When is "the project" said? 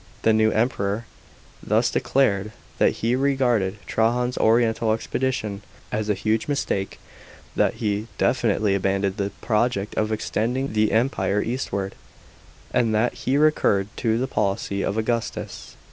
9.17-9.93